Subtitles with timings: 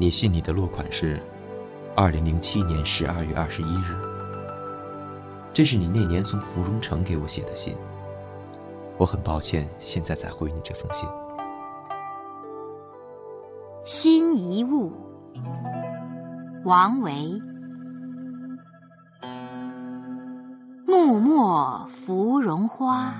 [0.00, 1.20] 你信你的落款是
[1.94, 3.94] 二零零七年十二月二十一日，
[5.52, 7.76] 这是你那年从芙蓉城给我写的信。
[8.96, 11.06] 我很抱歉，现在才回你这封信。
[13.84, 14.90] 心一物，
[16.64, 17.38] 王维。
[20.86, 23.12] 木末芙蓉花，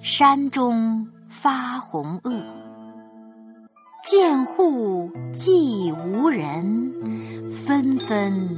[0.00, 2.61] 山中发红萼。
[4.02, 6.92] 见户寂无人，
[7.52, 8.48] 纷纷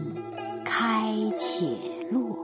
[0.65, 1.67] 开且
[2.11, 2.34] 落。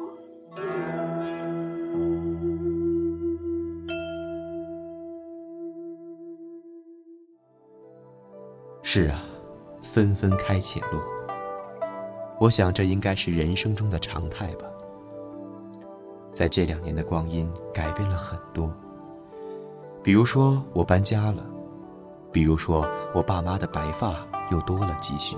[8.83, 9.23] 是啊，
[9.83, 11.03] 纷纷开且落。
[12.39, 14.67] 我想这应该是人生中的常态吧。
[16.35, 18.71] 在这两年的光阴，改变了很多。
[20.03, 21.47] 比如说我搬家了，
[22.33, 24.15] 比如说我爸妈的白发
[24.51, 25.37] 又多了几许，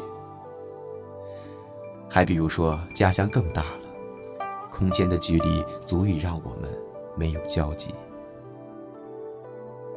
[2.08, 6.70] 还比如说家乡更大了，空间的距离足以让我们
[7.16, 7.94] 没有交集。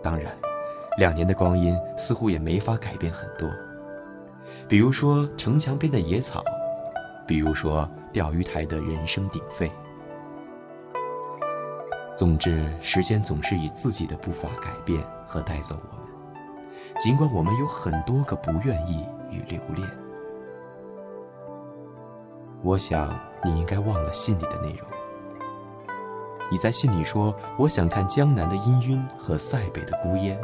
[0.01, 0.35] 当然。
[0.97, 3.49] 两年的光阴似乎也没法改变很多，
[4.65, 6.41] 比如说城墙边的野草，
[7.27, 9.69] 比如说钓鱼台的人声鼎沸。
[12.15, 16.04] 总之，时间总是以自己的步伐改变和带走我们，
[16.99, 19.87] 尽管我们有很多个不愿意与留恋。
[22.63, 24.87] 我想你应该忘了信里的内容。
[26.49, 30.39] 你在信里说：“我想看江南的氤氲和塞北的孤烟。”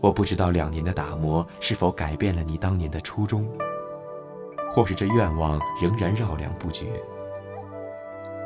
[0.00, 3.46] 我不知道两年的打磨是否改变了你当年的初衷，
[4.70, 6.86] 或是这愿望仍然绕梁不绝。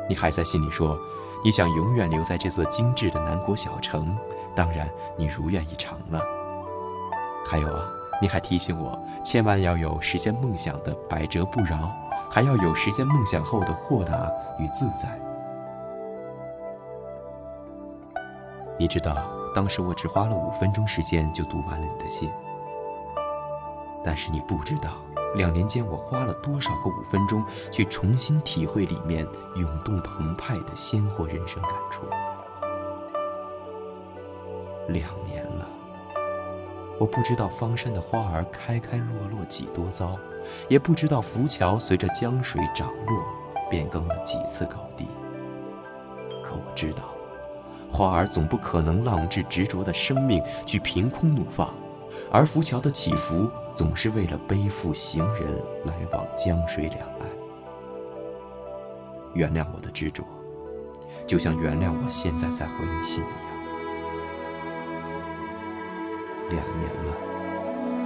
[0.09, 0.97] 你还在信里说，
[1.43, 4.17] 你想永远留在这座精致的南国小城，
[4.55, 6.21] 当然你如愿以偿了。
[7.55, 7.89] 还有啊，
[8.21, 11.89] 你还提醒我，千万要有实现梦想的百折不挠，
[12.29, 14.29] 还要有实现梦想后的豁达
[14.59, 15.17] 与自在。
[18.77, 19.15] 你知道。
[19.55, 22.29] 当时我只花了五分钟时间就读完了你的信，
[24.03, 24.89] 但是你不知道，
[25.35, 27.41] 两年间我花了多少个五分钟
[27.71, 32.01] 去重新体会里面涌动澎湃的鲜活人生感触。
[34.89, 35.44] 两年，
[37.05, 40.17] 我不知道方山的花儿开开落落几多遭，
[40.67, 43.23] 也不知道浮桥随着江水涨落
[43.69, 45.05] 变更了几次高低，
[46.43, 47.03] 可我知道。
[47.91, 51.71] 花儿总不可能浪掷执着的生命去凭空怒放，
[52.31, 55.47] 而浮桥的起伏总是为了背负行人
[55.83, 57.29] 来往江水两岸。
[59.35, 60.23] 原谅我的执着，
[61.27, 63.23] 就像原谅我现在在回你信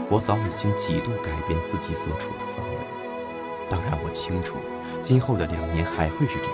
[0.09, 2.75] 我早已经几度改变自己所处的方位。
[3.70, 4.56] 当然，我清楚，
[5.02, 6.53] 今后的两年还会是这样。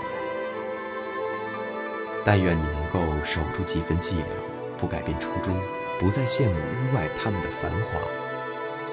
[2.24, 4.24] 但愿你能够守住几分寂寥，
[4.76, 5.56] 不改变初衷，
[5.98, 7.98] 不再羡慕屋外他们的繁华，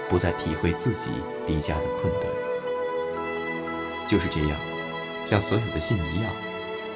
[0.08, 1.12] 不再体会自己
[1.46, 2.32] 离家的困顿。
[4.08, 4.58] 就是这样，
[5.26, 6.32] 像所有的信一样，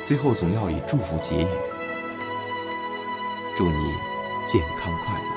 [0.06, 1.48] 最后总要以祝福结语。
[3.58, 3.94] 祝你
[4.46, 5.37] 健康快乐。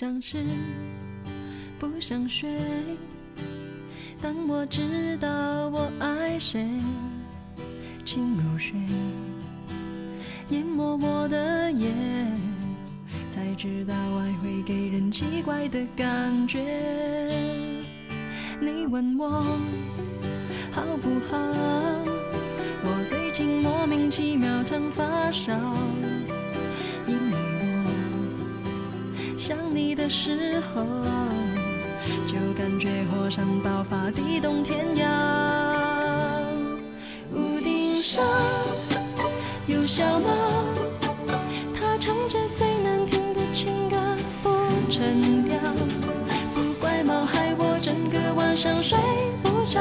[0.00, 0.44] 想吃，
[1.76, 2.48] 不想睡，
[4.22, 5.28] 当我知道
[5.70, 6.64] 我爱谁。
[8.04, 8.78] 请入睡，
[10.50, 11.92] 淹没我的眼，
[13.28, 16.60] 才知道爱会给人奇怪的感觉。
[18.60, 19.28] 你问我
[20.70, 21.36] 好不好？
[22.84, 25.52] 我最近莫名其妙常发烧。
[29.48, 30.84] 想你的时候，
[32.26, 35.06] 就感觉火山爆发，地动天摇。
[37.32, 38.22] 屋顶上
[39.66, 40.28] 有小猫，
[41.74, 43.96] 它唱着最难听的情歌，
[44.42, 44.50] 不
[44.90, 45.56] 成调。
[46.54, 48.98] 不怪猫害我整个晚上睡
[49.42, 49.80] 不着，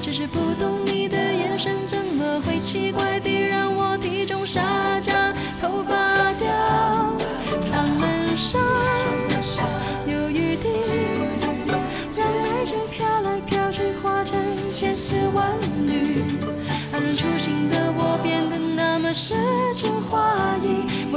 [0.00, 3.79] 只是不懂你的眼神怎么会奇怪地让我，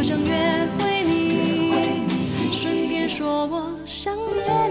[0.04, 1.72] 想约会你
[2.52, 4.63] 顺便说我想你。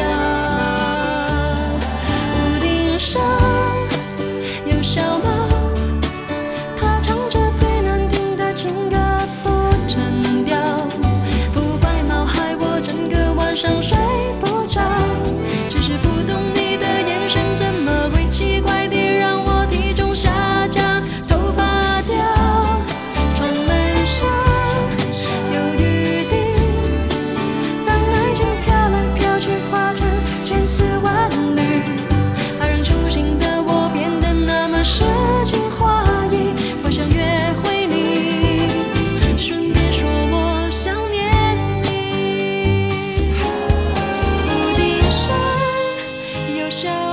[0.00, 1.78] 屋
[2.60, 3.37] 顶上。
[46.70, 47.07] 手。